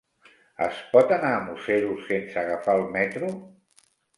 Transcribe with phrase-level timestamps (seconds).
[0.67, 3.31] Es pot anar a Museros sense agafar el metro?